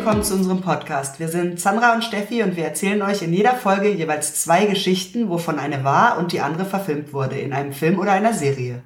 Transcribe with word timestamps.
willkommen 0.00 0.22
zu 0.22 0.32
unserem 0.32 0.62
Podcast. 0.62 1.20
Wir 1.20 1.28
sind 1.28 1.60
Sandra 1.60 1.92
und 1.92 2.02
Steffi 2.02 2.42
und 2.42 2.56
wir 2.56 2.64
erzählen 2.64 3.02
euch 3.02 3.20
in 3.20 3.34
jeder 3.34 3.52
Folge 3.52 3.90
jeweils 3.90 4.34
zwei 4.42 4.64
Geschichten, 4.64 5.28
wovon 5.28 5.58
eine 5.58 5.84
wahr 5.84 6.16
und 6.16 6.32
die 6.32 6.40
andere 6.40 6.64
verfilmt 6.64 7.12
wurde, 7.12 7.38
in 7.38 7.52
einem 7.52 7.74
Film 7.74 7.98
oder 7.98 8.12
einer 8.12 8.32
Serie. 8.32 8.82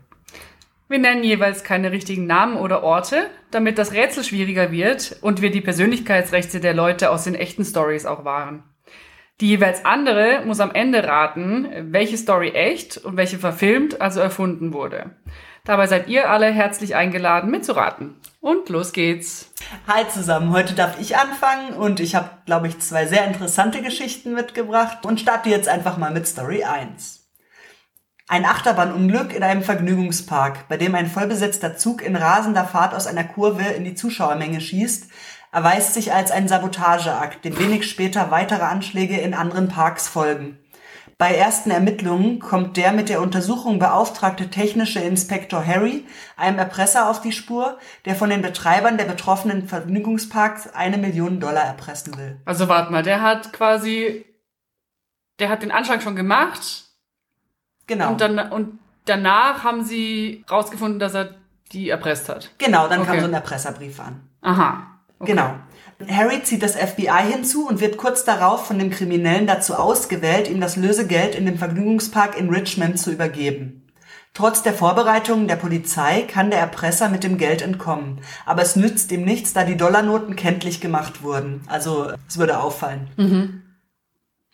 Wir 0.89 0.99
nennen 0.99 1.23
jeweils 1.23 1.63
keine 1.63 1.93
richtigen 1.93 2.27
Namen 2.27 2.57
oder 2.57 2.82
Orte, 2.82 3.31
damit 3.53 3.79
das 3.79 3.93
Rätsel 3.93 4.25
schwieriger 4.25 4.73
wird 4.73 5.17
und 5.21 5.41
wir 5.41 5.53
die 5.53 5.61
Persönlichkeitsrechte 5.61 6.59
der 6.59 6.75
Leute 6.75 7.13
aus 7.13 7.23
den 7.23 7.37
echten 7.37 7.65
Stories 7.65 8.07
auch 8.07 8.25
wahren. 8.25 8.65
Die 9.41 9.51
jeweils 9.51 9.85
andere 9.85 10.43
muss 10.45 10.59
am 10.59 10.73
Ende 10.73 11.05
raten, 11.05 11.93
welche 11.93 12.17
Story 12.17 12.49
echt 12.49 12.96
und 12.96 13.17
welche 13.17 13.39
verfilmt, 13.39 14.01
also 14.01 14.19
erfunden 14.19 14.73
wurde. 14.73 15.12
Dabei 15.67 15.86
seid 15.86 16.09
ihr 16.09 16.29
alle 16.29 16.53
herzlich 16.53 16.95
eingeladen 16.95 17.50
mitzuraten. 17.50 18.17
Und 18.43 18.68
los 18.68 18.93
geht's. 18.93 19.50
Hi 19.87 20.07
zusammen, 20.07 20.53
heute 20.53 20.75
darf 20.75 21.00
ich 21.00 21.17
anfangen 21.17 21.73
und 21.73 22.00
ich 22.00 22.14
habe, 22.14 22.29
glaube 22.45 22.68
ich, 22.68 22.81
zwei 22.81 23.07
sehr 23.07 23.27
interessante 23.27 23.81
Geschichten 23.81 24.35
mitgebracht 24.35 25.07
und 25.07 25.21
starte 25.21 25.49
jetzt 25.49 25.68
einfach 25.68 25.96
mal 25.96 26.11
mit 26.11 26.29
Story 26.29 26.64
1. 26.64 27.23
Ein 28.29 28.45
Achterbahnunglück 28.45 29.35
in 29.35 29.43
einem 29.43 29.63
Vergnügungspark, 29.63 30.68
bei 30.68 30.77
dem 30.77 30.95
ein 30.95 31.07
vollbesetzter 31.07 31.79
Zug 31.79 32.03
in 32.03 32.15
rasender 32.15 32.67
Fahrt 32.67 32.95
aus 32.95 33.06
einer 33.06 33.25
Kurve 33.25 33.62
in 33.62 33.84
die 33.84 33.95
Zuschauermenge 33.95 34.61
schießt, 34.61 35.11
erweist 35.51 35.95
sich 35.95 36.12
als 36.12 36.31
ein 36.31 36.47
Sabotageakt, 36.47 37.42
dem 37.42 37.59
wenig 37.59 37.89
später 37.89 38.31
weitere 38.31 38.65
Anschläge 38.65 39.17
in 39.17 39.33
anderen 39.33 39.69
Parks 39.69 40.09
folgen. 40.09 40.59
Bei 41.17 41.34
ersten 41.34 41.70
Ermittlungen 41.70 42.41
kommt 42.41 42.77
der 42.77 42.92
mit 42.92 43.09
der 43.09 43.20
Untersuchung 43.20 43.78
beauftragte 43.78 44.50
technische 44.50 44.98
Inspektor 45.00 45.64
Harry 45.64 46.05
einem 46.37 46.59
Erpresser 46.59 47.09
auf 47.09 47.20
die 47.20 47.33
Spur, 47.33 47.79
der 48.05 48.17
von 48.17 48.31
den 48.31 48.43
Betreibern 48.43 48.98
der 48.98 49.05
betroffenen 49.05 49.69
Vergnügungsparks 49.69 50.75
eine 50.75 50.98
Million 50.98 51.39
Dollar 51.39 51.65
erpressen 51.65 52.17
will. 52.19 52.41
Also 52.45 52.69
warte 52.69 52.91
mal, 52.91 53.03
der 53.03 53.23
hat 53.23 53.53
quasi, 53.53 54.25
der 55.39 55.48
hat 55.51 55.62
den 55.62 55.70
Anschlag 55.70 56.03
schon 56.03 56.17
gemacht. 56.17 56.85
Genau. 57.87 58.11
Und, 58.11 58.20
dann, 58.20 58.39
und 58.51 58.79
danach 59.05 59.62
haben 59.62 59.85
sie 59.85 60.45
rausgefunden, 60.51 60.98
dass 60.98 61.15
er 61.15 61.37
die 61.73 61.91
erpresst 61.91 62.29
hat. 62.29 62.51
Genau, 62.59 62.89
dann 62.89 63.01
kam 63.05 63.11
Okay. 63.11 63.20
so 63.20 63.27
ein 63.27 63.35
Erpresserbrief 63.35 64.01
an. 64.01 64.29
Aha. 64.41 64.94
Okay. 65.19 65.33
Genau. 65.33 65.55
Harry 66.09 66.43
zieht 66.43 66.62
das 66.62 66.77
FBI 66.77 67.33
hinzu 67.33 67.69
und 67.69 67.81
wird 67.81 67.97
kurz 67.97 68.25
darauf 68.25 68.67
von 68.67 68.79
dem 68.79 68.91
Kriminellen 68.91 69.47
dazu 69.47 69.75
ausgewählt, 69.75 70.51
ihm 70.51 70.61
das 70.61 70.77
Lösegeld 70.77 71.34
in 71.34 71.47
dem 71.47 71.59
Vergnügungspark 71.59 72.39
in 72.39 72.51
Richmond 72.51 72.98
zu 72.98 73.12
übergeben. 73.12 73.85
Trotz 74.35 74.65
der 74.65 74.75
Vorbereitungen 74.75 75.47
der 75.47 75.55
Polizei 75.55 76.23
kann 76.23 76.51
der 76.51 76.59
Erpresser 76.59 77.09
mit 77.09 77.23
dem 77.23 77.39
Geld 77.39 77.62
entkommen. 77.62 78.20
Aber 78.45 78.62
es 78.62 78.75
nützt 78.75 79.12
ihm 79.12 79.25
nichts, 79.25 79.53
da 79.53 79.62
die 79.62 79.77
Dollarnoten 79.77 80.35
kenntlich 80.35 80.81
gemacht 80.81 81.23
wurden. 81.23 81.62
Also 81.69 82.12
es 82.29 82.37
würde 82.37 82.59
auffallen. 82.59 83.09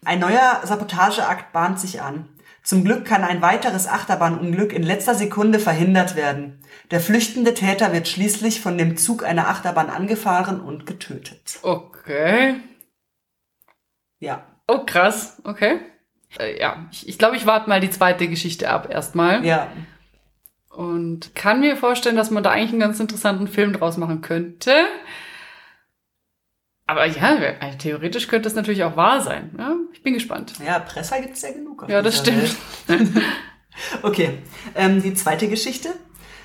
Ein 0.04 0.20
neuer 0.20 0.60
Sabotageakt 0.64 1.52
bahnt 1.52 1.80
sich 1.80 2.02
an. 2.02 2.28
Zum 2.62 2.84
Glück 2.84 3.04
kann 3.04 3.24
ein 3.24 3.42
weiteres 3.42 3.88
Achterbahnunglück 3.88 4.72
in 4.72 4.82
letzter 4.82 5.14
Sekunde 5.14 5.58
verhindert 5.58 6.14
werden. 6.14 6.62
Der 6.90 7.00
flüchtende 7.00 7.54
Täter 7.54 7.92
wird 7.92 8.06
schließlich 8.06 8.60
von 8.60 8.76
dem 8.76 8.96
Zug 8.96 9.24
einer 9.24 9.48
Achterbahn 9.48 9.88
angefahren 9.88 10.60
und 10.60 10.86
getötet. 10.86 11.58
Okay. 11.62 12.56
Ja. 14.18 14.44
Oh, 14.68 14.84
krass. 14.84 15.40
Okay. 15.44 15.80
Äh, 16.38 16.60
ja, 16.60 16.86
ich, 16.92 17.08
ich 17.08 17.18
glaube, 17.18 17.36
ich 17.36 17.46
warte 17.46 17.68
mal 17.68 17.80
die 17.80 17.90
zweite 17.90 18.28
Geschichte 18.28 18.70
ab 18.70 18.88
erstmal. 18.90 19.44
Ja. 19.44 19.68
Und 20.68 21.34
kann 21.34 21.60
mir 21.60 21.76
vorstellen, 21.76 22.16
dass 22.16 22.30
man 22.30 22.42
da 22.42 22.50
eigentlich 22.50 22.70
einen 22.70 22.80
ganz 22.80 23.00
interessanten 23.00 23.48
Film 23.48 23.72
draus 23.72 23.96
machen 23.96 24.20
könnte. 24.20 24.72
Aber 26.90 27.06
ja, 27.06 27.36
also 27.60 27.78
theoretisch 27.78 28.26
könnte 28.26 28.48
das 28.48 28.56
natürlich 28.56 28.82
auch 28.82 28.96
wahr 28.96 29.20
sein. 29.20 29.50
Ja, 29.56 29.76
ich 29.92 30.02
bin 30.02 30.12
gespannt. 30.12 30.54
Ja, 30.66 30.80
Presser 30.80 31.20
gibt's 31.20 31.40
ja 31.40 31.52
genug. 31.52 31.86
Ja, 31.88 32.02
das 32.02 32.18
stimmt. 32.18 32.56
Okay, 34.02 34.38
ähm, 34.74 35.00
die 35.00 35.14
zweite 35.14 35.48
Geschichte. 35.48 35.88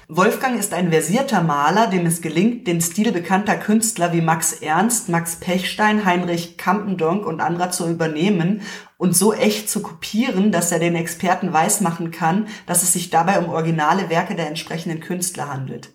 Wolfgang 0.08 0.58
ist 0.58 0.74
ein 0.74 0.92
versierter 0.92 1.42
Maler, 1.42 1.88
dem 1.88 2.06
es 2.06 2.22
gelingt, 2.22 2.68
den 2.68 2.80
Stil 2.80 3.12
bekannter 3.12 3.56
Künstler 3.56 4.14
wie 4.14 4.22
Max 4.22 4.54
Ernst, 4.54 5.10
Max 5.10 5.38
Pechstein, 5.38 6.06
Heinrich 6.06 6.58
Kampendonk 6.58 7.26
und 7.26 7.42
anderer 7.42 7.72
zu 7.72 7.90
übernehmen 7.90 8.62
und 8.98 9.18
so 9.18 9.34
echt 9.34 9.70
zu 9.70 9.82
kopieren, 9.82 10.52
dass 10.52 10.72
er 10.72 10.80
den 10.80 10.96
Experten 10.96 11.52
weismachen 11.52 12.12
kann, 12.12 12.48
dass 12.68 12.84
es 12.84 12.94
sich 12.94 13.10
dabei 13.10 13.40
um 13.40 13.50
originale 13.50 14.10
Werke 14.10 14.36
der 14.36 14.48
entsprechenden 14.48 15.00
Künstler 15.00 15.50
handelt. 15.50 15.90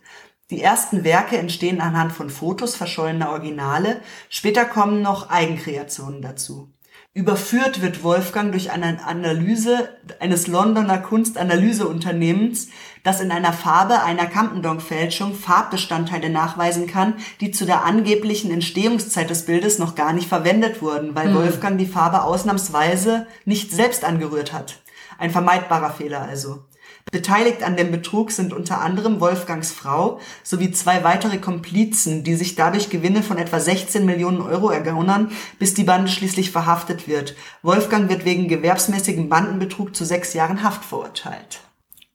Die 0.50 0.61
ersten 0.61 1.05
Werke 1.05 1.38
entstehen 1.38 1.81
anhand 1.81 2.12
von 2.12 2.28
Fotos 2.28 2.75
verschollener 2.75 3.31
Originale, 3.31 4.00
später 4.28 4.65
kommen 4.65 5.00
noch 5.00 5.31
Eigenkreationen 5.31 6.22
dazu. 6.22 6.69
Überführt 7.12 7.83
wird 7.83 8.05
Wolfgang 8.05 8.53
durch 8.53 8.71
eine 8.71 9.05
Analyse 9.05 9.88
eines 10.21 10.47
Londoner 10.47 10.99
Kunstanalyseunternehmens, 10.99 12.69
das 13.03 13.21
in 13.21 13.33
einer 13.33 13.53
Farbe 13.53 14.03
einer 14.03 14.27
Campendonk-Fälschung 14.27 15.34
Farbbestandteile 15.34 16.31
nachweisen 16.31 16.87
kann, 16.87 17.15
die 17.41 17.50
zu 17.50 17.67
der 17.67 17.84
angeblichen 17.84 18.53
Entstehungszeit 18.53 19.28
des 19.28 19.44
Bildes 19.44 19.81
noch 19.81 19.97
gar 19.97 20.12
nicht 20.12 20.28
verwendet 20.28 20.82
wurden, 20.82 21.17
weil 21.17 21.34
Wolfgang 21.34 21.78
die 21.78 21.87
Farbe 21.87 22.22
ausnahmsweise 22.22 23.27
nicht 23.44 23.72
selbst 23.72 24.05
angerührt 24.05 24.53
hat. 24.53 24.81
Ein 25.19 25.31
vermeidbarer 25.31 25.91
Fehler 25.91 26.22
also. 26.22 26.65
Beteiligt 27.11 27.62
an 27.62 27.77
dem 27.77 27.91
Betrug 27.91 28.31
sind 28.31 28.53
unter 28.53 28.81
anderem 28.81 29.21
Wolfgangs 29.21 29.72
Frau 29.72 30.21
sowie 30.44 30.71
zwei 30.71 31.03
weitere 31.03 31.38
Komplizen, 31.38 32.22
die 32.22 32.34
sich 32.34 32.55
dadurch 32.55 32.88
Gewinne 32.88 33.22
von 33.22 33.37
etwa 33.37 33.59
16 33.59 34.06
Millionen 34.06 34.41
Euro 34.41 34.71
ergaunern, 34.71 35.33
bis 35.59 35.75
die 35.75 35.84
Bande 35.84 36.09
schließlich 36.09 36.50
verhaftet 36.50 37.09
wird. 37.09 37.34
Wolfgang 37.62 38.09
wird 38.09 38.25
wegen 38.25 38.49
gewerbsmäßigem 38.49 39.28
Bandenbetrug 39.28 39.97
zu 39.97 40.05
sechs 40.05 40.34
Jahren 40.34 40.62
Haft 40.62 40.84
verurteilt. 40.84 41.61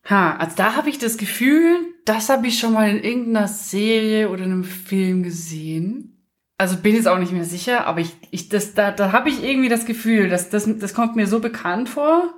Ha, 0.09 0.35
also 0.37 0.55
da 0.55 0.75
habe 0.75 0.89
ich 0.89 0.99
das 0.99 1.17
Gefühl, 1.17 1.79
das 2.05 2.29
habe 2.29 2.47
ich 2.47 2.59
schon 2.59 2.73
mal 2.73 2.89
in 2.89 3.03
irgendeiner 3.03 3.47
Serie 3.47 4.29
oder 4.29 4.43
einem 4.43 4.63
Film 4.63 5.23
gesehen. 5.23 6.11
Also 6.57 6.77
bin 6.77 6.95
jetzt 6.95 7.07
auch 7.07 7.17
nicht 7.17 7.33
mehr 7.33 7.43
sicher, 7.43 7.85
aber 7.85 7.99
ich, 7.99 8.15
ich 8.31 8.47
das, 8.47 8.75
da, 8.75 8.91
da 8.91 9.11
habe 9.11 9.29
ich 9.29 9.43
irgendwie 9.43 9.67
das 9.67 9.85
Gefühl, 9.85 10.29
dass 10.29 10.49
das, 10.49 10.69
das 10.77 10.93
kommt 10.93 11.15
mir 11.15 11.27
so 11.27 11.39
bekannt 11.39 11.89
vor, 11.89 12.33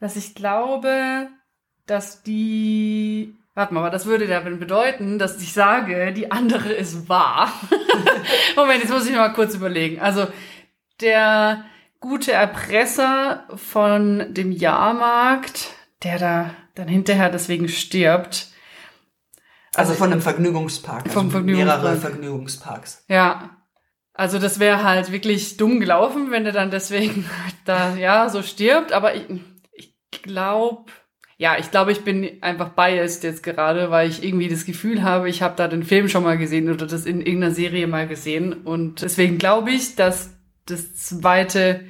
dass 0.00 0.16
ich 0.16 0.34
glaube, 0.34 1.28
dass 1.86 2.22
die. 2.22 3.34
Warte 3.54 3.72
mal, 3.72 3.80
aber 3.80 3.90
das 3.90 4.06
würde 4.06 4.26
dann 4.26 4.58
bedeuten, 4.58 5.18
dass 5.18 5.40
ich 5.40 5.52
sage, 5.52 6.12
die 6.12 6.32
andere 6.32 6.72
ist 6.72 7.08
wahr. 7.08 7.52
Moment, 8.56 8.82
jetzt 8.82 8.90
muss 8.92 9.06
ich 9.06 9.14
mal 9.14 9.32
kurz 9.32 9.54
überlegen. 9.54 10.00
Also 10.00 10.26
der 11.00 11.64
gute 12.00 12.32
Erpresser 12.32 13.44
von 13.54 14.34
dem 14.34 14.50
Jahrmarkt, 14.50 15.70
der 16.02 16.18
da 16.18 16.50
dann 16.74 16.88
hinterher 16.88 17.30
deswegen 17.30 17.68
stirbt. 17.68 18.48
Also 19.74 19.94
von 19.94 20.12
einem 20.12 20.20
Vergnügungspark. 20.20 21.10
Vom 21.10 21.26
also 21.26 21.30
Vergnügungspark. 21.30 21.82
Mehrere 21.82 21.96
Vergnügungsparks. 21.96 23.04
Ja. 23.08 23.56
Also 24.12 24.38
das 24.38 24.60
wäre 24.60 24.84
halt 24.84 25.10
wirklich 25.10 25.56
dumm 25.56 25.80
gelaufen, 25.80 26.30
wenn 26.30 26.44
der 26.44 26.52
dann 26.52 26.70
deswegen 26.70 27.28
da 27.64 27.96
ja 27.96 28.28
so 28.28 28.42
stirbt. 28.42 28.92
Aber 28.92 29.14
ich, 29.14 29.24
ich 29.72 29.94
glaube, 30.22 30.92
ja, 31.36 31.58
ich 31.58 31.70
glaube, 31.70 31.92
ich 31.92 32.02
bin 32.02 32.42
einfach 32.42 32.70
biased 32.70 33.24
jetzt 33.24 33.42
gerade, 33.42 33.90
weil 33.90 34.08
ich 34.08 34.22
irgendwie 34.22 34.48
das 34.48 34.64
Gefühl 34.64 35.02
habe, 35.02 35.28
ich 35.28 35.42
habe 35.42 35.56
da 35.56 35.68
den 35.68 35.82
Film 35.82 36.08
schon 36.08 36.22
mal 36.22 36.38
gesehen 36.38 36.70
oder 36.70 36.86
das 36.86 37.06
in 37.06 37.20
irgendeiner 37.20 37.54
Serie 37.54 37.86
mal 37.86 38.06
gesehen. 38.06 38.52
Und 38.52 39.02
deswegen 39.02 39.38
glaube 39.38 39.70
ich, 39.70 39.96
dass 39.96 40.30
das 40.66 40.94
zweite 40.96 41.84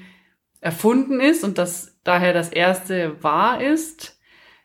erfunden 0.60 1.20
ist 1.20 1.44
und 1.44 1.58
dass 1.58 1.98
daher 2.04 2.32
das 2.32 2.48
erste 2.48 3.22
wahr 3.22 3.60
ist. 3.60 4.18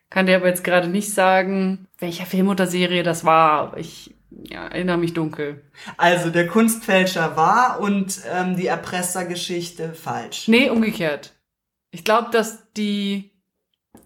Kann 0.10 0.26
dir 0.26 0.38
aber 0.38 0.48
jetzt 0.48 0.64
gerade 0.64 0.88
nicht 0.88 1.14
sagen, 1.14 1.88
welcher 2.00 2.26
Film 2.26 2.48
oder 2.48 2.66
Serie 2.66 3.04
das 3.04 3.26
war. 3.26 3.52
Aber 3.62 3.78
ich 3.78 4.16
ja, 4.32 4.68
erinnere 4.68 4.98
mich 4.98 5.14
dunkel. 5.14 5.64
Also 5.98 6.30
der 6.30 6.48
Kunstfälscher 6.48 7.36
war 7.36 7.80
und 7.80 8.22
ähm, 8.32 8.56
die 8.56 8.68
Erpressergeschichte 8.68 9.94
falsch. 9.94 10.48
Nee, 10.48 10.70
umgekehrt. 10.70 11.34
Ich 11.92 12.04
glaube, 12.04 12.30
dass 12.32 12.72
die, 12.74 13.29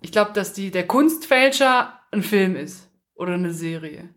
ich 0.01 0.11
glaube, 0.11 0.31
dass 0.33 0.53
die, 0.53 0.71
der 0.71 0.87
Kunstfälscher 0.87 1.99
ein 2.11 2.23
Film 2.23 2.55
ist. 2.55 2.89
Oder 3.15 3.33
eine 3.33 3.53
Serie. 3.53 4.09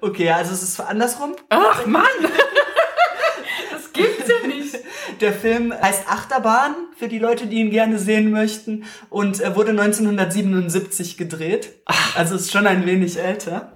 Okay, 0.00 0.30
also 0.30 0.52
es 0.52 0.62
ist 0.62 0.80
andersrum. 0.80 1.34
Ach, 1.48 1.86
Mann! 1.86 2.04
das 3.70 3.92
gibt's 3.92 4.28
ja 4.28 4.46
nicht. 4.46 4.76
Der 5.20 5.32
Film 5.32 5.72
heißt 5.72 6.08
Achterbahn, 6.08 6.74
für 6.96 7.08
die 7.08 7.18
Leute, 7.18 7.46
die 7.46 7.56
ihn 7.56 7.70
gerne 7.70 7.98
sehen 7.98 8.30
möchten, 8.30 8.84
und 9.10 9.40
er 9.40 9.56
wurde 9.56 9.70
1977 9.70 11.16
gedreht. 11.16 11.72
Also 12.16 12.34
ist 12.34 12.50
schon 12.50 12.66
ein 12.66 12.86
wenig 12.86 13.18
älter. 13.18 13.72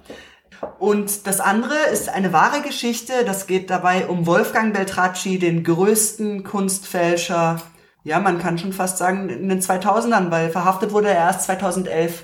Und 0.79 1.27
das 1.27 1.39
andere 1.39 1.75
ist 1.91 2.09
eine 2.09 2.33
wahre 2.33 2.61
Geschichte. 2.61 3.13
Das 3.25 3.47
geht 3.47 3.69
dabei 3.69 4.07
um 4.07 4.25
Wolfgang 4.25 4.73
Beltracci, 4.73 5.39
den 5.39 5.63
größten 5.63 6.43
Kunstfälscher. 6.43 7.61
Ja, 8.07 8.21
man 8.21 8.39
kann 8.39 8.57
schon 8.57 8.71
fast 8.71 8.97
sagen 8.97 9.27
in 9.27 9.49
den 9.49 9.59
2000ern, 9.59 10.31
weil 10.31 10.49
verhaftet 10.49 10.93
wurde 10.93 11.09
er 11.09 11.15
erst 11.15 11.41
2011. 11.41 12.23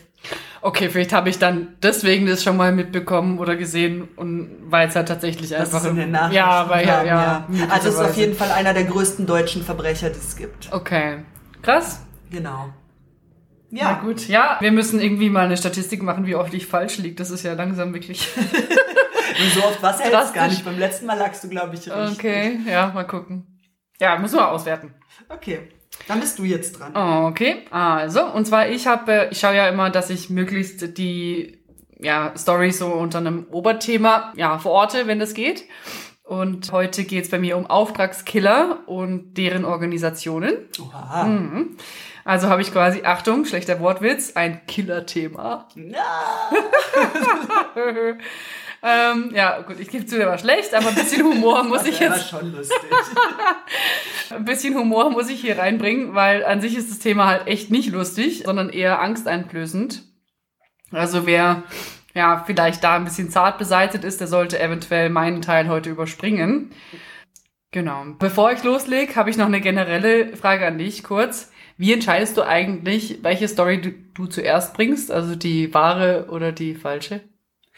Okay, 0.62 0.88
vielleicht 0.88 1.12
habe 1.12 1.30
ich 1.30 1.40
dann 1.40 1.76
deswegen 1.84 2.26
das 2.26 2.42
schon 2.42 2.56
mal 2.56 2.72
mitbekommen 2.72 3.38
oder 3.38 3.58
gesehen 3.58 4.08
und 4.16 4.50
weil 4.70 4.88
es 4.88 4.96
halt 4.96 5.10
tatsächlich 5.10 5.50
Das 5.50 5.60
einfach 5.60 5.84
ist 5.84 5.92
in 5.92 5.98
den 5.98 6.12
Nachrichten 6.12 6.36
ja, 6.38 6.70
weil 6.70 6.88
ja, 6.88 7.04
ja, 7.04 7.48
Also 7.70 7.90
es 7.90 7.96
ist 7.96 8.00
auf 8.00 8.16
jeden 8.16 8.34
Fall 8.34 8.50
einer 8.52 8.74
der 8.74 8.86
größten 8.86 9.26
deutschen 9.26 9.62
Verbrecher, 9.62 10.10
die 10.10 10.20
es 10.20 10.38
gibt. 10.38 10.72
Okay, 10.72 11.18
krass. 11.62 12.00
Genau. 12.32 12.70
Na 13.70 13.82
Ja, 13.82 13.94
gut, 14.02 14.30
ja, 14.30 14.56
wir 14.62 14.72
müssen 14.72 15.02
irgendwie 15.02 15.30
mal 15.30 15.44
eine 15.44 15.58
Statistik 15.58 16.02
machen, 16.02 16.26
wie 16.26 16.36
oft 16.36 16.54
ich 16.54 16.66
falsch 16.66 16.98
liege. 16.98 17.16
Das 17.16 17.30
ist 17.30 17.44
ja 17.44 17.56
langsam 17.56 17.94
wirklich. 17.94 18.30
und 18.38 19.52
so 19.54 19.60
oft 19.66 19.84
was 19.84 20.02
hältst 20.02 20.34
gar 20.34 20.48
nicht. 20.48 20.64
Beim 20.64 20.80
letzten 20.80 21.08
Mal 21.08 21.18
lagst 21.18 21.44
du, 21.44 21.50
glaube 21.50 21.76
ich, 21.76 21.92
richtig. 21.92 22.18
Okay, 22.18 22.60
ja, 22.70 22.90
mal 22.94 23.04
gucken. 23.04 23.53
Ja, 24.00 24.18
müssen 24.18 24.38
wir 24.38 24.50
auswerten. 24.50 24.94
Okay, 25.30 25.60
dann 26.08 26.20
bist 26.20 26.40
du 26.40 26.44
jetzt 26.44 26.80
dran. 26.80 26.96
Okay, 26.96 27.66
also, 27.72 28.26
und 28.26 28.46
zwar 28.46 28.68
ich 28.70 28.88
habe, 28.88 29.30
ich 29.32 29.40
schaue 29.40 29.56
ja 29.56 29.68
immer, 29.68 29.90
dass 29.90 30.10
ich 30.10 30.30
möglichst 30.30 30.98
die 30.98 31.60
ja, 32.00 32.34
Story 32.36 32.72
so 32.72 32.88
unter 32.88 33.20
einem 33.20 33.48
Oberthema 33.52 34.34
ja, 34.36 34.58
verorte, 34.58 35.08
wenn 35.08 35.20
das 35.20 35.34
geht. 35.34 35.64
Und 36.24 36.72
heute 36.72 37.04
geht's 37.04 37.30
bei 37.30 37.38
mir 37.38 37.58
um 37.58 37.66
Auftragskiller 37.66 38.80
und 38.88 39.34
deren 39.38 39.66
Organisationen. 39.66 40.54
Oha. 40.82 41.26
Mhm. 41.26 41.78
Also 42.26 42.48
habe 42.48 42.62
ich 42.62 42.72
quasi, 42.72 43.04
Achtung, 43.04 43.44
schlechter 43.46 43.82
Wortwitz, 43.82 44.36
ein 44.36 44.66
Killer-Thema. 44.66 45.68
Ja. 45.76 46.52
ähm, 48.84 49.32
ja, 49.34 49.62
gut, 49.62 49.80
ich 49.80 49.90
gebe 49.90 50.06
zu, 50.06 50.18
der 50.18 50.28
war 50.28 50.38
schlecht, 50.38 50.74
aber 50.74 50.90
ein 50.90 50.96
bisschen 50.96 51.24
Humor 51.24 51.64
muss 51.68 51.86
ich 51.86 52.00
Das 52.00 52.10
war 52.10 52.18
jetzt 52.18 52.30
schon 52.30 52.52
lustig. 52.52 52.78
Ein 54.30 54.46
bisschen 54.46 54.76
Humor 54.76 55.10
muss 55.10 55.30
ich 55.30 55.40
hier 55.40 55.58
reinbringen, 55.58 56.16
weil 56.16 56.44
an 56.44 56.60
sich 56.60 56.76
ist 56.76 56.90
das 56.90 57.00
Thema 57.00 57.28
halt 57.28 57.48
echt 57.48 57.72
nicht 57.72 57.92
lustig, 57.92 58.44
sondern 58.46 58.70
eher 58.70 59.00
angsteinflößend. 59.00 60.04
Also 60.92 61.26
wer 61.26 61.64
ja 62.14 62.44
vielleicht 62.46 62.84
da 62.84 62.96
ein 62.96 63.06
bisschen 63.06 63.30
zart 63.30 63.58
beseitigt 63.58 64.04
ist, 64.04 64.20
der 64.20 64.28
sollte 64.28 64.60
eventuell 64.60 65.10
meinen 65.10 65.42
Teil 65.42 65.70
heute 65.70 65.90
überspringen. 65.90 66.72
Genau. 67.72 68.06
Bevor 68.20 68.52
ich 68.52 68.64
loslege, 68.64 69.16
habe 69.16 69.30
ich 69.30 69.38
noch 69.38 69.48
eine 69.48 69.62
generelle 69.62 70.36
Frage 70.36 70.68
an 70.68 70.78
dich 70.78 71.04
kurz. 71.04 71.52
Wie 71.78 71.94
entscheidest 71.94 72.38
du 72.38 72.44
eigentlich, 72.44 73.20
welche 73.24 73.48
Story 73.48 73.82
du, 73.82 73.92
du 73.92 74.28
zuerst 74.28 74.74
bringst? 74.74 75.12
Also 75.12 75.36
die 75.36 75.74
wahre 75.74 76.28
oder 76.30 76.52
die 76.52 76.76
falsche? 76.76 77.22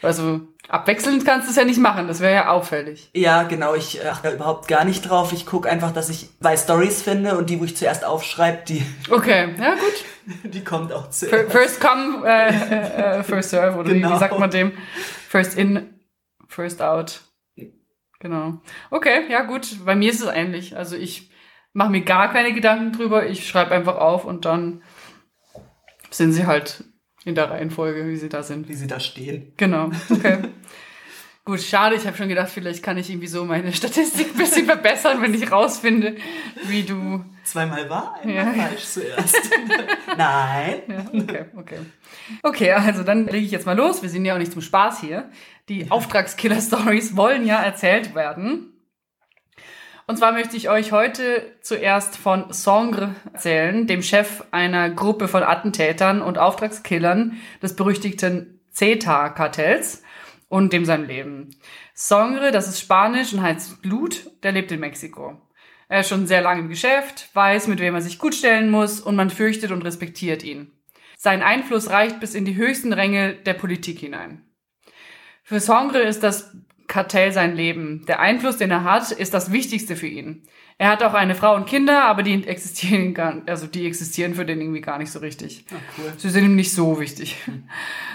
Also 0.02 0.42
abwechselnd 0.68 1.24
kannst 1.24 1.46
du 1.46 1.50
es 1.50 1.56
ja 1.56 1.64
nicht 1.64 1.78
machen, 1.80 2.06
das 2.06 2.20
wäre 2.20 2.34
ja 2.34 2.48
auffällig. 2.50 3.10
Ja, 3.14 3.44
genau, 3.44 3.74
ich 3.74 4.02
äh, 4.04 4.08
achte 4.08 4.28
da 4.28 4.34
überhaupt 4.34 4.68
gar 4.68 4.84
nicht 4.84 5.08
drauf. 5.08 5.32
Ich 5.32 5.46
gucke 5.46 5.70
einfach, 5.70 5.92
dass 5.92 6.10
ich 6.10 6.28
zwei 6.40 6.56
Stories 6.56 7.00
finde 7.02 7.38
und 7.38 7.48
die, 7.48 7.58
wo 7.60 7.64
ich 7.64 7.76
zuerst 7.76 8.04
aufschreibe, 8.04 8.62
die, 8.68 8.84
Okay, 9.10 9.54
ja 9.58 9.74
gut. 9.74 10.52
die 10.52 10.62
kommt 10.62 10.92
auch 10.92 11.08
zuerst. 11.08 11.50
First 11.50 11.80
come, 11.80 12.26
äh, 12.26 12.48
äh, 12.50 13.18
äh, 13.20 13.22
first 13.22 13.50
serve, 13.50 13.78
oder 13.78 13.90
wie- 13.90 14.00
Genau. 14.00 14.14
wie 14.14 14.18
sagt 14.18 14.38
man 14.38 14.50
dem? 14.50 14.72
First 15.28 15.56
in, 15.56 15.98
first 16.46 16.82
out. 16.82 17.22
Genau. 18.20 18.60
Okay, 18.90 19.30
ja 19.30 19.42
gut. 19.42 19.84
Bei 19.84 19.94
mir 19.94 20.10
ist 20.10 20.20
es 20.22 20.26
ähnlich. 20.28 20.76
Also 20.76 20.96
ich 20.96 21.30
mache 21.72 21.90
mir 21.90 22.02
gar 22.02 22.32
keine 22.32 22.52
Gedanken 22.54 22.92
drüber. 22.92 23.26
Ich 23.26 23.46
schreibe 23.48 23.74
einfach 23.74 23.96
auf 23.96 24.24
und 24.24 24.44
dann 24.46 24.82
sind 26.10 26.32
sie 26.32 26.46
halt 26.46 26.84
in 27.26 27.34
der 27.34 27.50
Reihenfolge, 27.50 28.06
wie 28.08 28.16
sie 28.16 28.30
da 28.30 28.42
sind. 28.42 28.68
Wie 28.68 28.74
sie 28.74 28.86
da 28.86 28.98
stehen. 29.00 29.52
Genau. 29.58 29.90
Okay. 30.08 30.38
Gut, 31.44 31.60
schade. 31.60 31.94
Ich 31.94 32.06
habe 32.06 32.16
schon 32.16 32.28
gedacht, 32.28 32.48
vielleicht 32.48 32.82
kann 32.82 32.96
ich 32.98 33.08
irgendwie 33.10 33.26
so 33.28 33.44
meine 33.44 33.72
Statistik 33.72 34.32
ein 34.32 34.36
bisschen 34.38 34.64
verbessern, 34.66 35.22
wenn 35.22 35.32
ich 35.34 35.50
rausfinde, 35.52 36.16
wie 36.66 36.82
du 36.82 37.24
Zweimal 37.44 37.88
wahr, 37.88 38.16
einmal 38.20 38.56
Ja. 38.56 38.64
falsch 38.66 38.84
zuerst. 38.84 39.38
Nein. 40.16 40.82
Ja, 40.88 41.04
okay, 41.12 41.44
okay. 41.56 41.78
Okay, 42.42 42.72
also 42.72 43.04
dann 43.04 43.26
lege 43.26 43.44
ich 43.46 43.52
jetzt 43.52 43.66
mal 43.66 43.76
los. 43.76 44.02
Wir 44.02 44.08
sind 44.08 44.24
ja 44.24 44.34
auch 44.34 44.38
nicht 44.38 44.50
zum 44.50 44.62
Spaß 44.62 45.00
hier. 45.00 45.30
Die 45.68 45.88
Auftragskiller-Stories 45.90 47.16
wollen 47.16 47.46
ja 47.46 47.62
erzählt 47.62 48.16
werden. 48.16 48.72
Und 50.08 50.18
zwar 50.18 50.32
möchte 50.32 50.56
ich 50.56 50.68
euch 50.68 50.92
heute 50.92 51.56
zuerst 51.62 52.16
von 52.16 52.52
Songre 52.52 53.16
erzählen, 53.32 53.88
dem 53.88 54.02
Chef 54.02 54.44
einer 54.52 54.88
Gruppe 54.90 55.26
von 55.26 55.42
Attentätern 55.42 56.22
und 56.22 56.38
Auftragskillern 56.38 57.38
des 57.60 57.74
berüchtigten 57.74 58.60
CETA-Kartells 58.72 60.04
und 60.48 60.72
dem 60.72 60.84
sein 60.84 61.06
Leben. 61.06 61.56
Songre, 61.92 62.52
das 62.52 62.68
ist 62.68 62.78
Spanisch 62.78 63.32
und 63.32 63.42
heißt 63.42 63.82
Blut, 63.82 64.30
der 64.44 64.52
lebt 64.52 64.70
in 64.70 64.78
Mexiko. 64.78 65.40
Er 65.88 66.00
ist 66.00 66.08
schon 66.08 66.28
sehr 66.28 66.42
lange 66.42 66.60
im 66.60 66.68
Geschäft, 66.68 67.30
weiß, 67.34 67.66
mit 67.66 67.80
wem 67.80 67.94
er 67.94 68.00
sich 68.00 68.20
gut 68.20 68.34
stellen 68.34 68.70
muss 68.70 69.00
und 69.00 69.16
man 69.16 69.30
fürchtet 69.30 69.72
und 69.72 69.82
respektiert 69.82 70.44
ihn. 70.44 70.70
Sein 71.16 71.42
Einfluss 71.42 71.90
reicht 71.90 72.20
bis 72.20 72.34
in 72.34 72.44
die 72.44 72.56
höchsten 72.56 72.92
Ränge 72.92 73.34
der 73.34 73.54
Politik 73.54 73.98
hinein. 73.98 74.42
Für 75.42 75.60
Songre 75.60 76.00
ist 76.00 76.22
das 76.22 76.55
Kartell 76.86 77.32
sein 77.32 77.56
Leben. 77.56 78.04
Der 78.06 78.20
Einfluss, 78.20 78.56
den 78.56 78.70
er 78.70 78.84
hat, 78.84 79.10
ist 79.10 79.34
das 79.34 79.52
Wichtigste 79.52 79.96
für 79.96 80.06
ihn. 80.06 80.42
Er 80.78 80.90
hat 80.90 81.02
auch 81.02 81.14
eine 81.14 81.34
Frau 81.34 81.54
und 81.54 81.66
Kinder, 81.66 82.04
aber 82.04 82.22
die 82.22 82.46
existieren 82.46 83.14
gar, 83.14 83.42
also 83.46 83.66
die 83.66 83.86
existieren 83.86 84.34
für 84.34 84.44
den 84.44 84.60
irgendwie 84.60 84.82
gar 84.82 84.98
nicht 84.98 85.10
so 85.10 85.20
richtig. 85.20 85.64
Ah, 85.70 85.76
cool. 85.96 86.12
Sie 86.18 86.28
sind 86.28 86.44
ihm 86.44 86.54
nicht 86.54 86.72
so 86.72 87.00
wichtig. 87.00 87.36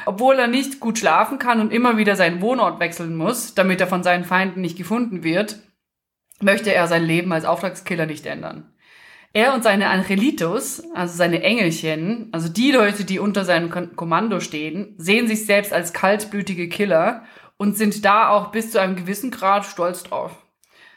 Obwohl 0.06 0.38
er 0.38 0.48
nicht 0.48 0.80
gut 0.80 1.00
schlafen 1.00 1.40
kann 1.40 1.60
und 1.60 1.74
immer 1.74 1.98
wieder 1.98 2.16
seinen 2.16 2.42
Wohnort 2.42 2.80
wechseln 2.80 3.16
muss, 3.16 3.56
damit 3.56 3.82
er 3.82 3.88
von 3.88 4.04
seinen 4.04 4.26
Feinden 4.26 4.62
nicht 4.62 4.78
gefunden 4.78 5.24
wird, 5.24 5.60
möchte 6.40 6.74
er 6.74 6.88
sein 6.88 7.04
Leben 7.04 7.34
als 7.34 7.46
Auftragskiller 7.46 8.06
nicht 8.06 8.28
ändern. 8.28 8.72
Er 9.34 9.54
und 9.54 9.64
seine 9.64 9.88
Angelitos, 9.88 10.84
also 10.94 11.16
seine 11.16 11.42
Engelchen, 11.42 12.28
also 12.32 12.50
die 12.50 12.72
Leute, 12.72 13.06
die 13.06 13.18
unter 13.18 13.46
seinem 13.46 13.96
Kommando 13.96 14.40
stehen, 14.42 14.94
sehen 14.98 15.28
sich 15.28 15.46
selbst 15.46 15.72
als 15.72 15.94
kaltblütige 15.94 16.68
Killer 16.68 17.24
und 17.62 17.78
sind 17.78 18.04
da 18.06 18.30
auch 18.30 18.48
bis 18.52 18.72
zu 18.72 18.82
einem 18.82 18.96
gewissen 18.96 19.30
Grad 19.30 19.66
stolz 19.68 20.02
drauf. 20.02 20.32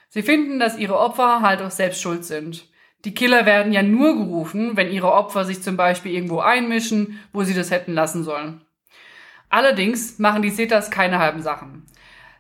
Sie 0.09 0.23
finden, 0.23 0.59
dass 0.59 0.79
ihre 0.79 0.99
Opfer 0.99 1.43
halt 1.43 1.61
auch 1.61 1.71
selbst 1.71 2.01
schuld 2.01 2.25
sind. 2.25 2.67
Die 3.05 3.13
Killer 3.13 3.45
werden 3.45 3.71
ja 3.75 3.83
nur 3.83 4.17
gerufen, 4.17 4.75
wenn 4.75 4.91
ihre 4.91 5.13
Opfer 5.13 5.45
sich 5.45 5.63
zum 5.63 5.77
Beispiel 5.77 6.13
irgendwo 6.15 6.39
einmischen, 6.41 7.21
wo 7.35 7.43
sie 7.43 7.53
das 7.53 7.71
hätten 7.71 7.93
lassen 7.93 8.25
sollen. 8.25 8.63
Allerdings 9.51 10.19
machen 10.19 10.41
die 10.41 10.51
Cetas 10.51 10.91
keine 10.91 11.19
halben 11.19 11.43
Sachen. 11.43 11.85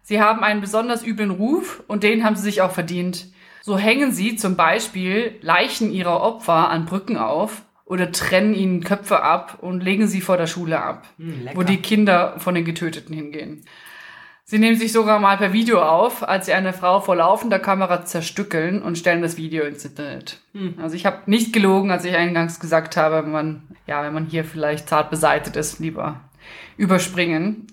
Sie 0.02 0.22
haben 0.22 0.42
einen 0.42 0.62
besonders 0.62 1.04
üblen 1.06 1.30
Ruf 1.30 1.82
und 1.86 2.02
den 2.02 2.24
haben 2.24 2.34
sie 2.36 2.42
sich 2.44 2.62
auch 2.62 2.72
verdient. 2.72 3.26
So 3.60 3.76
hängen 3.76 4.10
sie 4.10 4.36
zum 4.36 4.56
Beispiel 4.56 5.38
Leichen 5.42 5.92
ihrer 5.92 6.22
Opfer 6.22 6.70
an 6.70 6.86
Brücken 6.86 7.18
auf 7.18 7.62
oder 7.84 8.10
trennen 8.10 8.54
ihnen 8.54 8.82
Köpfe 8.84 9.22
ab 9.22 9.58
und 9.60 9.82
legen 9.82 10.06
sie 10.06 10.22
vor 10.22 10.38
der 10.38 10.46
Schule 10.46 10.80
ab, 10.82 11.06
Hm, 11.18 11.44
lecker. 11.44 11.58
wo 11.58 11.62
die 11.62 11.76
Kinder 11.82 12.36
von 12.38 12.54
den 12.54 12.64
Getöteten 12.64 13.14
hingehen. 13.14 13.64
Sie 14.46 14.58
nehmen 14.58 14.76
sich 14.76 14.92
sogar 14.92 15.20
mal 15.20 15.38
per 15.38 15.54
Video 15.54 15.80
auf, 15.80 16.22
als 16.22 16.44
sie 16.46 16.52
eine 16.52 16.74
Frau 16.74 17.00
vor 17.00 17.16
laufender 17.16 17.58
Kamera 17.58 18.04
zerstückeln 18.04 18.82
und 18.82 18.98
stellen 18.98 19.22
das 19.22 19.38
Video 19.38 19.64
ins 19.64 19.86
Internet. 19.86 20.38
Also 20.76 20.96
ich 20.96 21.06
habe 21.06 21.22
nicht 21.24 21.54
gelogen, 21.54 21.90
als 21.90 22.04
ich 22.04 22.14
eingangs 22.14 22.60
gesagt 22.60 22.98
habe, 22.98 23.24
wenn 23.24 23.32
man, 23.32 23.62
ja, 23.86 24.02
wenn 24.04 24.12
man 24.12 24.26
hier 24.26 24.44
vielleicht 24.44 24.90
zart 24.90 25.10
beseitigt 25.10 25.56
ist, 25.56 25.78
lieber 25.80 26.20
überspringen. 26.76 27.68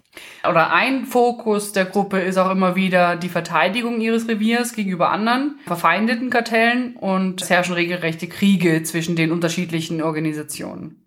Oder 0.50 0.72
ein 0.72 1.06
Fokus 1.06 1.74
der 1.74 1.84
Gruppe 1.84 2.22
ist 2.22 2.38
auch 2.38 2.50
immer 2.50 2.78
wieder 2.78 3.18
die 3.18 3.28
Verteidigung 3.28 4.00
ihres 4.00 4.30
Reviers 4.30 4.74
gegenüber 4.74 5.10
anderen 5.10 5.60
verfeindeten 5.66 6.30
Kartellen 6.30 6.96
und 6.96 7.42
es 7.42 7.50
herrschen 7.50 7.74
regelrechte 7.74 8.28
Kriege 8.28 8.82
zwischen 8.84 9.18
den 9.18 9.34
unterschiedlichen 9.34 10.02
Organisationen. 10.02 11.06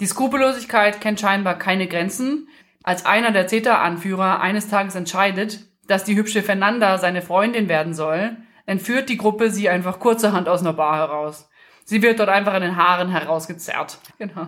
Die 0.00 0.06
Skrupellosigkeit 0.06 1.02
kennt 1.02 1.20
scheinbar 1.20 1.58
keine 1.58 1.86
Grenzen. 1.86 2.48
Als 2.82 3.04
einer 3.04 3.30
der 3.30 3.46
CETA-Anführer 3.46 4.40
eines 4.40 4.68
Tages 4.68 4.94
entscheidet, 4.94 5.60
dass 5.86 6.04
die 6.04 6.16
hübsche 6.16 6.42
Fernanda 6.42 6.98
seine 6.98 7.20
Freundin 7.20 7.68
werden 7.68 7.94
soll, 7.94 8.36
entführt 8.66 9.08
die 9.08 9.16
Gruppe 9.16 9.50
sie 9.50 9.68
einfach 9.68 9.98
kurzerhand 9.98 10.48
aus 10.48 10.60
einer 10.60 10.72
Bar 10.72 10.96
heraus. 10.96 11.50
Sie 11.84 12.02
wird 12.02 12.20
dort 12.20 12.28
einfach 12.28 12.54
in 12.54 12.62
den 12.62 12.76
Haaren 12.76 13.10
herausgezerrt. 13.10 13.98
Genau. 14.18 14.46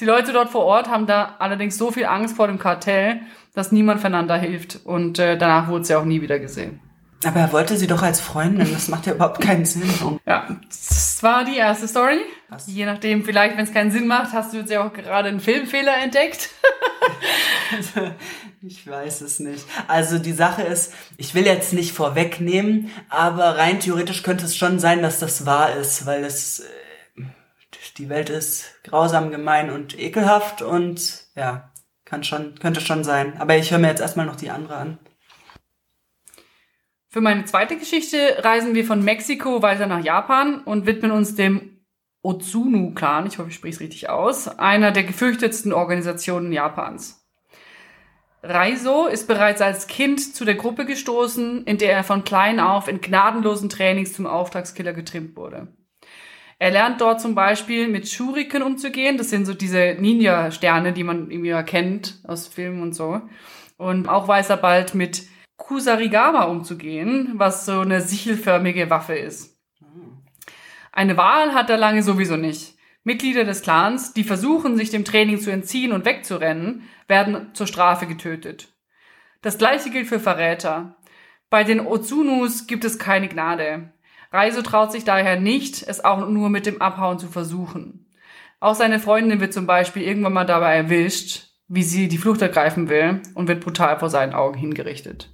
Die 0.00 0.04
Leute 0.04 0.32
dort 0.32 0.48
vor 0.48 0.64
Ort 0.64 0.88
haben 0.88 1.06
da 1.06 1.36
allerdings 1.38 1.76
so 1.76 1.90
viel 1.90 2.06
Angst 2.06 2.36
vor 2.36 2.46
dem 2.46 2.58
Kartell, 2.58 3.20
dass 3.54 3.72
niemand 3.72 4.00
Fernanda 4.00 4.36
hilft 4.36 4.80
und 4.84 5.18
äh, 5.18 5.36
danach 5.36 5.68
wurde 5.68 5.84
sie 5.84 5.94
auch 5.94 6.04
nie 6.04 6.22
wieder 6.22 6.38
gesehen. 6.38 6.80
Aber 7.24 7.40
er 7.40 7.52
wollte 7.52 7.76
sie 7.76 7.86
doch 7.86 8.02
als 8.02 8.20
Freundin. 8.20 8.72
Das 8.72 8.88
macht 8.88 9.06
ja 9.06 9.12
überhaupt 9.12 9.40
keinen 9.40 9.66
Sinn. 9.66 10.18
Ja, 10.26 10.48
das 10.68 11.22
war 11.22 11.44
die 11.44 11.56
erste 11.56 11.86
Story. 11.86 12.20
Was? 12.48 12.66
Je 12.66 12.86
nachdem, 12.86 13.24
vielleicht, 13.24 13.56
wenn 13.56 13.64
es 13.64 13.72
keinen 13.72 13.90
Sinn 13.90 14.06
macht, 14.06 14.32
hast 14.32 14.52
du 14.52 14.58
jetzt 14.58 14.70
ja 14.70 14.86
auch 14.86 14.92
gerade 14.92 15.28
einen 15.28 15.40
Filmfehler 15.40 15.96
entdeckt. 16.02 16.50
Ich 18.62 18.86
weiß 18.86 19.22
es 19.22 19.40
nicht. 19.40 19.64
Also 19.88 20.18
die 20.18 20.34
Sache 20.34 20.62
ist, 20.62 20.92
ich 21.16 21.34
will 21.34 21.46
jetzt 21.46 21.72
nicht 21.72 21.92
vorwegnehmen, 21.92 22.90
aber 23.08 23.56
rein 23.56 23.80
theoretisch 23.80 24.22
könnte 24.22 24.44
es 24.44 24.54
schon 24.54 24.78
sein, 24.78 25.00
dass 25.02 25.18
das 25.18 25.46
wahr 25.46 25.74
ist, 25.76 26.04
weil 26.04 26.24
es 26.24 26.60
äh, 26.60 27.22
die 27.96 28.10
Welt 28.10 28.28
ist 28.28 28.82
grausam, 28.82 29.30
gemein 29.30 29.70
und 29.70 29.98
ekelhaft 29.98 30.60
und 30.60 31.24
ja, 31.34 31.70
kann 32.04 32.22
schon, 32.22 32.54
könnte 32.58 32.82
schon 32.82 33.02
sein. 33.02 33.40
Aber 33.40 33.56
ich 33.56 33.70
höre 33.70 33.78
mir 33.78 33.88
jetzt 33.88 34.00
erstmal 34.00 34.26
noch 34.26 34.36
die 34.36 34.50
andere 34.50 34.76
an. 34.76 34.98
Für 37.12 37.20
meine 37.20 37.44
zweite 37.44 37.76
Geschichte 37.76 38.36
reisen 38.38 38.76
wir 38.76 38.84
von 38.84 39.02
Mexiko 39.02 39.62
weiter 39.62 39.88
nach 39.88 40.04
Japan 40.04 40.60
und 40.60 40.86
widmen 40.86 41.10
uns 41.10 41.34
dem 41.34 41.80
Otsunu-Clan, 42.22 43.26
ich 43.26 43.38
hoffe, 43.38 43.48
ich 43.48 43.56
spreche 43.56 43.74
es 43.74 43.80
richtig 43.80 44.08
aus, 44.08 44.46
einer 44.46 44.92
der 44.92 45.02
gefürchtetsten 45.02 45.72
Organisationen 45.72 46.52
Japans. 46.52 47.26
Raizo 48.44 49.06
ist 49.06 49.26
bereits 49.26 49.60
als 49.60 49.88
Kind 49.88 50.20
zu 50.20 50.44
der 50.44 50.54
Gruppe 50.54 50.86
gestoßen, 50.86 51.64
in 51.64 51.78
der 51.78 51.92
er 51.92 52.04
von 52.04 52.22
klein 52.22 52.60
auf 52.60 52.86
in 52.86 53.00
gnadenlosen 53.00 53.68
Trainings 53.68 54.12
zum 54.12 54.28
Auftragskiller 54.28 54.92
getrimmt 54.92 55.36
wurde. 55.36 55.66
Er 56.60 56.70
lernt 56.70 57.00
dort 57.00 57.20
zum 57.20 57.34
Beispiel 57.34 57.88
mit 57.88 58.08
Shuriken 58.08 58.62
umzugehen. 58.62 59.16
Das 59.16 59.30
sind 59.30 59.46
so 59.46 59.54
diese 59.54 59.96
Ninja-Sterne, 59.98 60.92
die 60.92 61.04
man 61.04 61.30
irgendwie 61.30 61.60
kennt 61.64 62.20
aus 62.24 62.46
Filmen 62.46 62.82
und 62.82 62.94
so. 62.94 63.20
Und 63.78 64.08
auch 64.08 64.28
weiß 64.28 64.50
er 64.50 64.58
bald 64.58 64.94
mit 64.94 65.22
Kusarigama 65.60 66.44
umzugehen, 66.44 67.34
was 67.34 67.66
so 67.66 67.80
eine 67.80 68.00
sichelförmige 68.00 68.90
Waffe 68.90 69.14
ist. 69.14 69.56
Eine 70.90 71.16
Wahl 71.16 71.54
hat 71.54 71.70
er 71.70 71.76
lange 71.76 72.02
sowieso 72.02 72.36
nicht. 72.36 72.76
Mitglieder 73.04 73.44
des 73.44 73.62
Clans, 73.62 74.12
die 74.12 74.24
versuchen, 74.24 74.76
sich 74.76 74.90
dem 74.90 75.04
Training 75.04 75.38
zu 75.38 75.52
entziehen 75.52 75.92
und 75.92 76.04
wegzurennen, 76.04 76.88
werden 77.08 77.54
zur 77.54 77.66
Strafe 77.66 78.06
getötet. 78.06 78.68
Das 79.42 79.58
gleiche 79.58 79.90
gilt 79.90 80.08
für 80.08 80.18
Verräter. 80.18 80.96
Bei 81.50 81.62
den 81.62 81.86
Otsunus 81.86 82.66
gibt 82.66 82.84
es 82.84 82.98
keine 82.98 83.28
Gnade. 83.28 83.92
Reiso 84.32 84.62
traut 84.62 84.92
sich 84.92 85.04
daher 85.04 85.38
nicht, 85.38 85.82
es 85.86 86.04
auch 86.04 86.26
nur 86.28 86.48
mit 86.48 86.66
dem 86.66 86.80
Abhauen 86.80 87.18
zu 87.18 87.28
versuchen. 87.28 88.06
Auch 88.60 88.74
seine 88.74 88.98
Freundin 88.98 89.40
wird 89.40 89.52
zum 89.52 89.66
Beispiel 89.66 90.02
irgendwann 90.02 90.32
mal 90.32 90.46
dabei 90.46 90.74
erwischt, 90.76 91.48
wie 91.68 91.82
sie 91.82 92.08
die 92.08 92.18
Flucht 92.18 92.42
ergreifen 92.42 92.88
will 92.88 93.20
und 93.34 93.46
wird 93.46 93.62
brutal 93.62 93.98
vor 93.98 94.10
seinen 94.10 94.34
Augen 94.34 94.58
hingerichtet. 94.58 95.30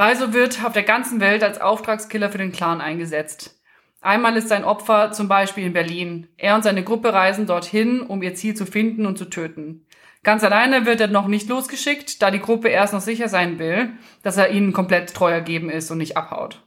Reiso 0.00 0.32
wird 0.32 0.64
auf 0.64 0.72
der 0.72 0.82
ganzen 0.82 1.20
Welt 1.20 1.44
als 1.44 1.60
Auftragskiller 1.60 2.30
für 2.30 2.38
den 2.38 2.52
Clan 2.52 2.80
eingesetzt. 2.80 3.60
Einmal 4.00 4.34
ist 4.38 4.48
sein 4.48 4.64
Opfer 4.64 5.12
zum 5.12 5.28
Beispiel 5.28 5.66
in 5.66 5.74
Berlin. 5.74 6.26
Er 6.38 6.54
und 6.54 6.64
seine 6.64 6.82
Gruppe 6.82 7.12
reisen 7.12 7.44
dorthin, 7.46 8.00
um 8.00 8.22
ihr 8.22 8.34
Ziel 8.34 8.54
zu 8.54 8.64
finden 8.64 9.04
und 9.04 9.18
zu 9.18 9.26
töten. 9.26 9.84
Ganz 10.22 10.42
alleine 10.42 10.86
wird 10.86 11.02
er 11.02 11.08
noch 11.08 11.26
nicht 11.26 11.50
losgeschickt, 11.50 12.22
da 12.22 12.30
die 12.30 12.40
Gruppe 12.40 12.68
erst 12.68 12.94
noch 12.94 13.02
sicher 13.02 13.28
sein 13.28 13.58
will, 13.58 13.90
dass 14.22 14.38
er 14.38 14.48
ihnen 14.48 14.72
komplett 14.72 15.12
treu 15.12 15.30
ergeben 15.30 15.68
ist 15.68 15.90
und 15.90 15.98
nicht 15.98 16.16
abhaut. 16.16 16.66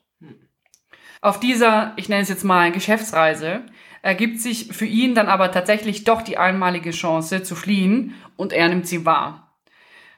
Auf 1.20 1.40
dieser, 1.40 1.94
ich 1.96 2.10
nenne 2.10 2.22
es 2.22 2.30
jetzt 2.30 2.44
mal 2.44 2.72
Geschäftsreise, 2.72 3.62
ergibt 4.04 4.42
sich 4.42 4.68
für 4.74 4.86
ihn 4.86 5.16
dann 5.16 5.28
aber 5.28 5.52
tatsächlich 5.52 6.04
doch 6.04 6.22
die 6.22 6.38
einmalige 6.38 6.92
Chance 6.92 7.42
zu 7.42 7.56
fliehen 7.56 8.13
und 8.36 8.54
er 8.54 8.70
nimmt 8.70 8.88
sie 8.88 9.08
wahr. 9.08 9.43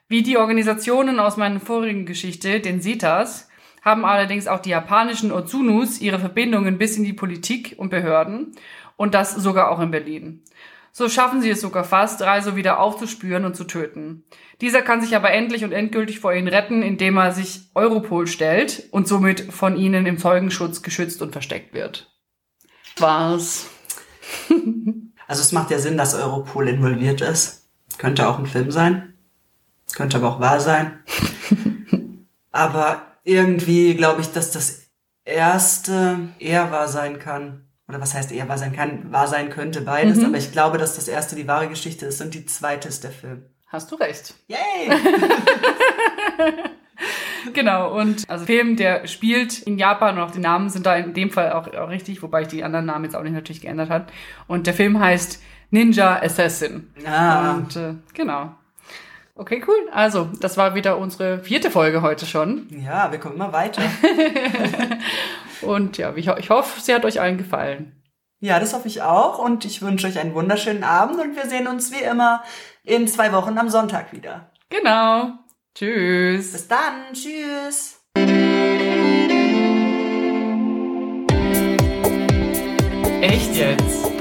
Wie 0.08 0.22
die 0.22 0.38
Organisationen 0.38 1.20
aus 1.20 1.36
meiner 1.36 1.60
vorigen 1.60 2.06
Geschichte, 2.06 2.60
den 2.60 2.80
Sitas, 2.80 3.50
haben 3.82 4.06
allerdings 4.06 4.48
auch 4.48 4.60
die 4.60 4.70
japanischen 4.70 5.32
Otsunus 5.32 6.00
ihre 6.00 6.20
Verbindungen 6.20 6.78
bis 6.78 6.98
in 6.98 7.04
die 7.04 7.14
Politik 7.14 7.76
und 7.78 7.90
Behörden 7.90 8.56
und 8.98 9.14
das 9.14 9.36
sogar 9.36 9.72
auch 9.72 9.80
in 9.80 9.92
Berlin. 9.92 10.44
So 10.92 11.10
schaffen 11.10 11.42
sie 11.42 11.50
es 11.50 11.60
sogar 11.60 11.84
fast, 11.84 12.22
Reiso 12.22 12.56
wieder 12.56 12.80
aufzuspüren 12.80 13.46
und 13.46 13.56
zu 13.56 13.66
töten. 13.66 14.24
Dieser 14.62 14.82
kann 14.82 15.02
sich 15.02 15.16
aber 15.16 15.32
endlich 15.32 15.64
und 15.64 15.72
endgültig 15.72 16.20
vor 16.20 16.34
ihnen 16.34 16.48
retten, 16.48 16.84
indem 16.84 17.18
er 17.18 17.32
sich 17.32 17.70
Europol 17.76 18.28
stellt 18.28 18.88
und 18.92 19.08
somit 19.08 19.42
von 19.52 19.76
ihnen 19.76 20.06
im 20.06 20.18
Zeugenschutz 20.18 20.84
geschützt 20.84 21.22
und 21.22 21.32
versteckt 21.32 21.74
wird. 21.74 22.14
Was? 22.98 23.70
Also 25.28 25.42
es 25.42 25.52
macht 25.52 25.72
ja 25.72 25.80
Sinn, 25.80 25.98
dass 25.98 26.14
Europol 26.14 26.70
involviert 26.70 27.22
ist. 27.22 27.68
Könnte 27.98 28.30
auch 28.30 28.38
ein 28.38 28.46
Film 28.46 28.70
sein. 28.70 29.15
Könnte 29.94 30.18
aber 30.18 30.30
auch 30.30 30.40
wahr 30.40 30.60
sein. 30.60 31.00
aber 32.52 33.02
irgendwie 33.24 33.96
glaube 33.96 34.22
ich, 34.22 34.32
dass 34.32 34.52
das 34.52 34.84
erste 35.24 36.30
eher 36.40 36.72
wahr 36.72 36.88
sein 36.88 37.20
kann. 37.20 37.68
Oder 37.88 38.02
was 38.02 38.14
heißt 38.14 38.32
eher 38.32 38.50
wahr 38.50 38.58
sein 38.58 38.74
kann? 38.74 39.12
Wahr 39.12 39.28
sein 39.28 39.50
könnte 39.50 39.82
beides. 39.82 40.18
Mhm. 40.18 40.26
Aber 40.26 40.38
ich 40.38 40.52
glaube, 40.52 40.78
dass 40.78 40.96
das 40.96 41.08
erste 41.08 41.36
die 41.36 41.48
wahre 41.48 41.68
Geschichte 41.68 42.06
ist 42.06 42.22
und 42.22 42.34
die 42.34 42.46
zweite 42.46 42.88
ist 42.88 43.04
der 43.04 43.12
Film. 43.12 43.46
Hast 43.68 43.92
du 43.92 43.96
recht. 43.96 44.34
Yay! 44.48 44.90
Genau, 47.54 47.98
und 47.98 48.30
also 48.30 48.46
Film, 48.46 48.76
der 48.76 49.08
spielt 49.08 49.62
in 49.62 49.78
Japan 49.78 50.18
und 50.18 50.24
auch 50.24 50.32
die 50.32 50.40
Namen 50.40 50.70
sind 50.70 50.86
da 50.86 50.96
in 50.96 51.14
dem 51.14 51.30
Fall 51.30 51.52
auch, 51.52 51.68
auch 51.74 51.90
richtig, 51.90 52.22
wobei 52.24 52.42
ich 52.42 52.48
die 52.48 52.64
anderen 52.64 52.86
Namen 52.86 53.06
jetzt 53.06 53.16
auch 53.16 53.24
nicht 53.24 53.34
natürlich 53.34 53.62
geändert 53.62 53.90
hat. 53.90 54.12
Und 54.48 54.68
der 54.68 54.74
Film 54.74 55.00
heißt 55.00 55.42
Ninja 55.70 56.22
Assassin. 56.22 56.92
Ah. 57.06 57.54
Und 57.54 57.76
äh, 57.76 57.96
genau. 58.14 58.56
Okay, 59.38 59.62
cool. 59.68 59.90
Also, 59.92 60.30
das 60.40 60.56
war 60.56 60.76
wieder 60.76 60.98
unsere 60.98 61.40
vierte 61.40 61.70
Folge 61.70 62.02
heute 62.02 62.26
schon. 62.26 62.68
Ja, 62.70 63.12
wir 63.12 63.20
kommen 63.20 63.36
immer 63.36 63.52
weiter. 63.52 63.82
Und 65.62 65.98
ja, 65.98 66.16
ich, 66.16 66.30
ho 66.30 66.36
ich 66.38 66.50
hoffe, 66.50 66.80
sie 66.80 66.94
hat 66.94 67.04
euch 67.04 67.20
allen 67.20 67.38
gefallen. 67.38 68.02
Ja, 68.40 68.62
das 68.62 68.74
hoffe 68.74 68.88
ich 68.88 69.02
auch. 69.02 69.40
Und 69.40 69.66
ich 69.66 69.82
wünsche 69.82 70.08
euch 70.08 70.20
einen 70.20 70.36
wunderschönen 70.36 70.86
Abend 70.86 71.20
und 71.20 71.36
wir 71.36 71.48
sehen 71.48 71.68
uns 71.68 71.92
wie 71.92 72.04
immer 72.04 72.44
in 72.84 73.08
zwei 73.08 73.34
Wochen 73.34 73.58
am 73.58 73.70
Sonntag 73.70 74.14
wieder. 74.14 74.52
Genau. 74.70 75.32
Tschüss. 75.74 76.54
Bis 76.54 76.68
dann. 76.70 77.14
Tschüss. 77.14 78.00
Echt 83.22 83.56
jetzt? 83.56 84.15